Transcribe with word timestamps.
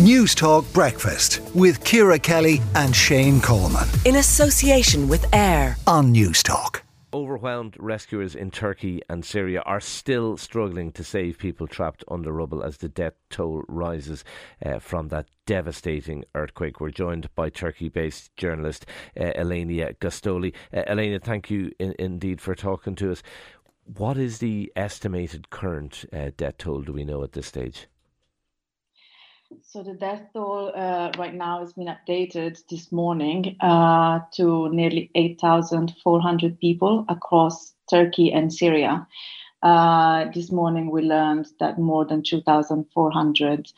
Newstalk 0.00 0.72
Breakfast 0.72 1.42
with 1.54 1.84
Ciara 1.84 2.18
Kelly 2.18 2.62
and 2.74 2.96
Shane 2.96 3.38
Coleman. 3.38 3.86
In 4.06 4.16
association 4.16 5.08
with 5.08 5.26
AIR 5.34 5.76
on 5.86 6.10
News 6.10 6.42
Talk. 6.42 6.82
Overwhelmed 7.12 7.76
rescuers 7.78 8.34
in 8.34 8.50
Turkey 8.50 9.02
and 9.10 9.22
Syria 9.22 9.60
are 9.66 9.78
still 9.78 10.38
struggling 10.38 10.90
to 10.92 11.04
save 11.04 11.36
people 11.36 11.66
trapped 11.66 12.02
under 12.08 12.32
rubble 12.32 12.62
as 12.62 12.78
the 12.78 12.88
death 12.88 13.12
toll 13.28 13.62
rises 13.68 14.24
uh, 14.64 14.78
from 14.78 15.08
that 15.08 15.26
devastating 15.44 16.24
earthquake. 16.34 16.80
We're 16.80 16.92
joined 16.92 17.28
by 17.34 17.50
Turkey 17.50 17.90
based 17.90 18.34
journalist 18.38 18.86
uh, 19.18 19.32
Elenia 19.36 19.94
Gostoli. 19.98 20.54
Uh, 20.72 20.84
Elenia, 20.90 21.22
thank 21.22 21.50
you 21.50 21.72
in, 21.78 21.94
indeed 21.98 22.40
for 22.40 22.54
talking 22.54 22.94
to 22.94 23.12
us. 23.12 23.22
What 23.84 24.16
is 24.16 24.38
the 24.38 24.72
estimated 24.76 25.50
current 25.50 26.06
uh, 26.10 26.30
death 26.38 26.56
toll, 26.56 26.80
do 26.80 26.94
we 26.94 27.04
know 27.04 27.22
at 27.22 27.32
this 27.32 27.48
stage? 27.48 27.86
So 29.62 29.82
the 29.82 29.94
death 29.94 30.22
toll 30.32 30.72
uh, 30.74 31.10
right 31.18 31.34
now 31.34 31.60
has 31.60 31.72
been 31.72 31.88
updated 31.88 32.58
this 32.68 32.92
morning 32.92 33.56
uh, 33.60 34.20
to 34.34 34.68
nearly 34.72 35.10
8,400 35.14 36.58
people 36.60 37.04
across 37.08 37.74
Turkey 37.90 38.32
and 38.32 38.52
Syria. 38.52 39.06
Uh, 39.62 40.26
this 40.32 40.52
morning 40.52 40.90
we 40.90 41.02
learned 41.02 41.46
that 41.58 41.78
more 41.78 42.04
than 42.04 42.22
2,400 42.22 43.72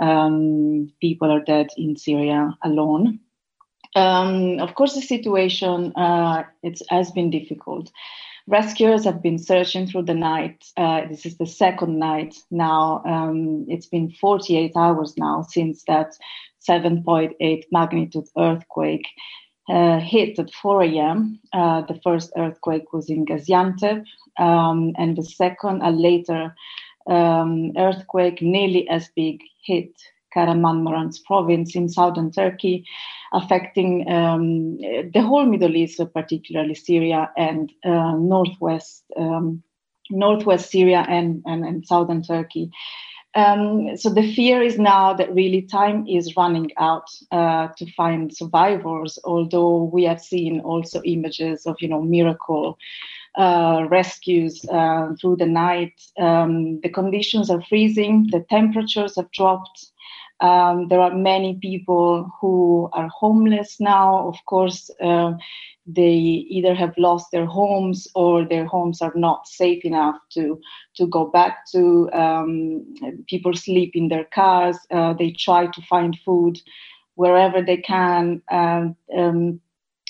um, 0.00 0.92
people 1.00 1.30
are 1.30 1.42
dead 1.42 1.68
in 1.76 1.96
Syria 1.96 2.56
alone. 2.62 3.18
Um, 3.96 4.60
of 4.60 4.74
course, 4.74 4.94
the 4.94 5.02
situation 5.02 5.92
uh, 5.96 6.44
it 6.62 6.80
has 6.88 7.10
been 7.10 7.30
difficult. 7.30 7.90
Rescuers 8.48 9.04
have 9.04 9.22
been 9.22 9.38
searching 9.38 9.86
through 9.86 10.04
the 10.04 10.14
night. 10.14 10.64
Uh, 10.76 11.06
this 11.08 11.26
is 11.26 11.36
the 11.36 11.46
second 11.46 11.98
night 11.98 12.36
now. 12.50 13.02
Um, 13.04 13.66
it's 13.68 13.86
been 13.86 14.10
48 14.10 14.72
hours 14.76 15.14
now 15.18 15.42
since 15.42 15.82
that 15.88 16.12
7.8 16.68 17.64
magnitude 17.72 18.28
earthquake 18.38 19.06
uh, 19.68 19.98
hit 19.98 20.38
at 20.38 20.52
4 20.52 20.82
a.m. 20.84 21.40
Uh, 21.52 21.82
the 21.82 21.98
first 22.04 22.32
earthquake 22.36 22.92
was 22.92 23.10
in 23.10 23.26
Gaziantep, 23.26 24.04
um, 24.38 24.92
and 24.96 25.16
the 25.16 25.24
second, 25.24 25.82
a 25.82 25.90
later 25.90 26.54
um, 27.08 27.72
earthquake, 27.76 28.40
nearly 28.42 28.88
as 28.88 29.10
big, 29.16 29.40
hit 29.64 29.90
Kahramanmaraş 30.36 31.24
province 31.26 31.78
in 31.78 31.88
southern 31.88 32.30
Turkey, 32.30 32.84
affecting 33.32 34.08
um, 34.08 34.78
the 35.14 35.22
whole 35.22 35.46
Middle 35.46 35.76
East, 35.76 36.00
particularly 36.14 36.74
Syria 36.74 37.30
and 37.36 37.72
uh, 37.84 38.14
northwest 38.18 39.04
um, 39.16 39.62
northwest 40.10 40.70
Syria 40.70 41.04
and, 41.08 41.42
and, 41.46 41.64
and 41.64 41.86
southern 41.86 42.22
Turkey. 42.22 42.70
Um, 43.34 43.96
so 43.96 44.08
the 44.08 44.32
fear 44.34 44.62
is 44.62 44.78
now 44.78 45.12
that 45.12 45.34
really 45.34 45.62
time 45.62 46.06
is 46.08 46.36
running 46.36 46.70
out 46.78 47.04
uh, 47.30 47.68
to 47.76 47.92
find 47.92 48.34
survivors. 48.34 49.18
Although 49.24 49.90
we 49.92 50.04
have 50.04 50.22
seen 50.22 50.60
also 50.60 51.02
images 51.04 51.66
of 51.66 51.76
you 51.80 51.88
know 51.88 52.00
miracle 52.00 52.78
uh, 53.36 53.86
rescues 53.90 54.64
uh, 54.72 55.08
through 55.20 55.36
the 55.36 55.46
night. 55.46 55.92
Um, 56.18 56.80
the 56.80 56.88
conditions 56.88 57.50
are 57.50 57.62
freezing. 57.68 58.28
The 58.30 58.40
temperatures 58.48 59.16
have 59.16 59.30
dropped. 59.32 59.86
Um, 60.40 60.88
there 60.88 61.00
are 61.00 61.14
many 61.14 61.58
people 61.60 62.30
who 62.40 62.88
are 62.92 63.08
homeless 63.08 63.80
now. 63.80 64.28
Of 64.28 64.36
course, 64.46 64.90
uh, 65.02 65.32
they 65.86 66.14
either 66.14 66.74
have 66.74 66.94
lost 66.98 67.28
their 67.30 67.46
homes 67.46 68.08
or 68.14 68.44
their 68.44 68.66
homes 68.66 69.00
are 69.00 69.12
not 69.14 69.46
safe 69.46 69.84
enough 69.84 70.16
to 70.32 70.60
to 70.96 71.06
go 71.06 71.26
back 71.26 71.66
to. 71.72 72.10
Um, 72.12 72.94
people 73.28 73.54
sleep 73.54 73.92
in 73.94 74.08
their 74.08 74.24
cars. 74.24 74.78
Uh, 74.90 75.14
they 75.14 75.30
try 75.30 75.66
to 75.66 75.82
find 75.82 76.18
food 76.24 76.58
wherever 77.14 77.62
they 77.62 77.78
can. 77.78 78.42
Um, 78.50 78.96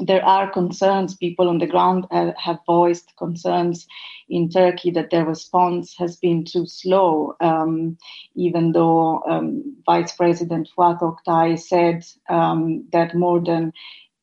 there 0.00 0.24
are 0.24 0.50
concerns. 0.50 1.14
People 1.14 1.48
on 1.48 1.58
the 1.58 1.66
ground 1.66 2.06
have 2.10 2.58
voiced 2.66 3.12
concerns 3.18 3.86
in 4.28 4.48
Turkey 4.48 4.90
that 4.92 5.10
their 5.10 5.26
response 5.26 5.94
has 5.98 6.16
been 6.16 6.44
too 6.44 6.66
slow, 6.66 7.34
um, 7.40 7.98
even 8.34 8.72
though 8.72 9.22
um, 9.28 9.76
Vice 9.84 10.12
President 10.12 10.68
Fuat 10.74 11.00
Oktay 11.00 11.58
said 11.58 12.04
um, 12.28 12.86
that 12.92 13.14
more 13.14 13.40
than 13.40 13.72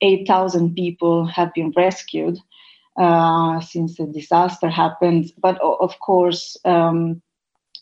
8,000 0.02 0.74
people 0.76 1.26
have 1.28 1.54
been 1.54 1.72
rescued 1.76 2.40
uh, 2.98 3.60
since 3.62 3.98
the 3.98 4.08
disaster 4.08 4.70
happened. 4.70 5.32
But 5.38 5.60
of 5.62 6.00
course, 6.00 6.58
um, 6.66 7.22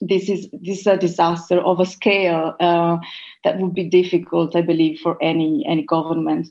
this 0.01 0.29
is 0.29 0.47
this 0.51 0.79
is 0.79 0.87
a 0.87 0.97
disaster 0.97 1.59
of 1.59 1.79
a 1.79 1.85
scale 1.85 2.55
uh, 2.59 2.97
that 3.43 3.57
would 3.59 3.73
be 3.73 3.89
difficult, 3.89 4.55
I 4.55 4.61
believe, 4.61 4.99
for 4.99 5.17
any 5.23 5.65
any 5.65 5.83
government 5.83 6.49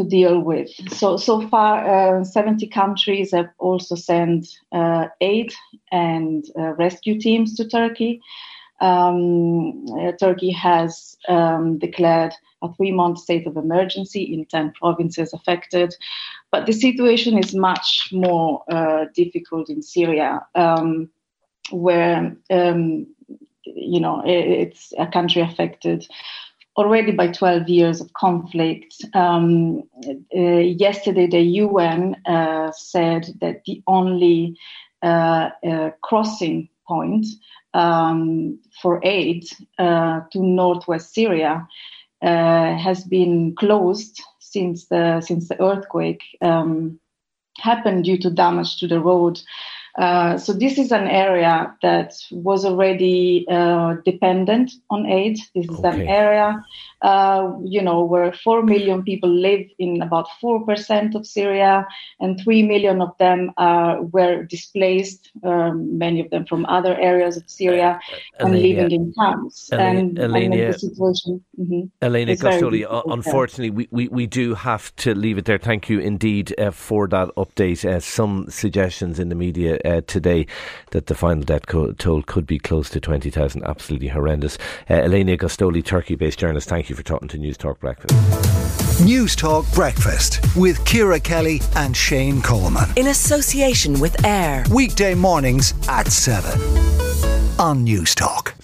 to 0.00 0.08
deal 0.08 0.40
with. 0.40 0.70
So 0.90 1.16
so 1.16 1.46
far, 1.48 2.20
uh, 2.20 2.24
70 2.24 2.66
countries 2.68 3.32
have 3.32 3.50
also 3.58 3.94
sent 3.94 4.46
uh, 4.72 5.06
aid 5.20 5.52
and 5.92 6.44
uh, 6.58 6.72
rescue 6.74 7.20
teams 7.20 7.56
to 7.56 7.68
Turkey. 7.68 8.20
Um, 8.80 9.84
uh, 9.88 10.12
Turkey 10.12 10.50
has 10.52 11.16
um, 11.28 11.78
declared 11.78 12.32
a 12.62 12.72
three-month 12.74 13.18
state 13.18 13.46
of 13.46 13.56
emergency 13.56 14.22
in 14.22 14.46
10 14.46 14.72
provinces 14.72 15.34
affected, 15.34 15.94
but 16.50 16.64
the 16.66 16.72
situation 16.72 17.38
is 17.38 17.54
much 17.54 18.08
more 18.12 18.64
uh, 18.70 19.04
difficult 19.14 19.68
in 19.68 19.82
Syria, 19.82 20.46
um, 20.54 21.10
where 21.70 22.36
um, 22.50 23.06
you 23.64 24.00
know 24.00 24.22
it's 24.24 24.94
a 24.98 25.06
country 25.06 25.42
affected 25.42 26.06
already 26.76 27.12
by 27.12 27.28
12 27.28 27.68
years 27.68 28.00
of 28.00 28.12
conflict. 28.14 28.94
Um, 29.14 29.82
uh, 30.34 30.40
yesterday, 30.40 31.26
the 31.26 31.40
UN 31.40 32.16
uh, 32.26 32.72
said 32.72 33.26
that 33.40 33.62
the 33.64 33.82
only 33.86 34.56
uh, 35.02 35.48
uh 35.66 35.90
crossing 36.02 36.68
point 36.86 37.24
um, 37.72 38.58
for 38.82 39.00
aid 39.02 39.44
uh, 39.78 40.20
to 40.32 40.42
northwest 40.42 41.14
Syria 41.14 41.66
uh, 42.22 42.76
has 42.76 43.04
been 43.04 43.54
closed 43.56 44.20
since 44.40 44.86
the 44.86 45.20
since 45.20 45.48
the 45.48 45.60
earthquake 45.62 46.22
um, 46.42 46.98
happened 47.58 48.04
due 48.04 48.18
to 48.18 48.30
damage 48.30 48.78
to 48.78 48.86
the 48.86 49.00
road. 49.00 49.40
Uh, 49.98 50.38
so 50.38 50.52
this 50.52 50.78
is 50.78 50.92
an 50.92 51.06
area 51.08 51.74
that 51.82 52.14
was 52.30 52.64
already 52.64 53.46
uh, 53.50 53.94
dependent 54.04 54.72
on 54.88 55.06
aid. 55.06 55.38
This 55.54 55.68
is 55.68 55.78
okay. 55.80 56.02
an 56.02 56.08
area, 56.08 56.64
uh, 57.02 57.52
you 57.64 57.82
know, 57.82 58.04
where 58.04 58.32
four 58.32 58.62
million 58.62 59.02
people 59.02 59.28
live 59.30 59.66
in 59.78 60.02
about 60.02 60.26
four 60.40 60.64
percent 60.64 61.14
of 61.14 61.26
Syria, 61.26 61.86
and 62.20 62.40
three 62.40 62.62
million 62.62 63.00
of 63.00 63.16
them 63.18 63.52
were 64.12 64.44
displaced. 64.44 65.30
Um, 65.44 65.98
many 65.98 66.20
of 66.20 66.30
them 66.30 66.46
from 66.46 66.66
other 66.66 66.98
areas 66.98 67.36
of 67.36 67.44
Syria 67.46 68.00
uh, 68.40 68.44
and 68.44 68.52
living 68.54 68.90
in 68.90 69.12
camps. 69.18 69.70
and, 69.72 70.16
Elenia, 70.18 70.72
the 70.72 70.78
situation, 70.78 71.44
mm-hmm, 71.58 71.82
Gostoli, 72.00 72.86
unfortunately, 73.06 73.70
we, 73.70 73.88
we, 73.90 74.08
we 74.08 74.26
do 74.26 74.54
have 74.54 74.94
to 74.96 75.14
leave 75.14 75.38
it 75.38 75.44
there. 75.44 75.58
Thank 75.58 75.88
you 75.88 75.98
indeed 75.98 76.54
uh, 76.58 76.70
for 76.70 77.08
that 77.08 77.28
update. 77.36 78.02
some 78.02 78.46
suggestions 78.48 79.18
in 79.18 79.28
the 79.28 79.34
media 79.34 79.78
uh, 79.84 80.00
today 80.06 80.46
that 80.90 81.06
the 81.06 81.14
final 81.14 81.44
death 81.44 81.66
toll 81.66 82.22
could 82.22 82.46
be 82.46 82.58
close 82.58 82.90
to 82.90 83.00
20,000. 83.00 83.62
Absolutely 83.64 84.08
horrendous. 84.08 84.58
Uh, 84.88 84.94
Elenia 84.94 85.38
Gostoli, 85.38 85.84
Turkey 85.84 86.14
based 86.14 86.38
journalist, 86.38 86.68
thank 86.68 86.89
you 86.89 86.89
for 86.94 87.02
talking 87.02 87.28
to 87.28 87.38
News 87.38 87.56
Talk 87.56 87.80
Breakfast. 87.80 89.00
News 89.04 89.36
Talk 89.36 89.64
Breakfast 89.72 90.40
with 90.56 90.78
Ciara 90.80 91.22
Kelly 91.22 91.60
and 91.76 91.96
Shane 91.96 92.42
Coleman. 92.42 92.88
In 92.96 93.08
association 93.08 93.98
with 94.00 94.24
AIR. 94.24 94.64
Weekday 94.70 95.14
mornings 95.14 95.74
at 95.88 96.08
7 96.08 96.60
on 97.58 97.86
Newstalk. 97.86 98.54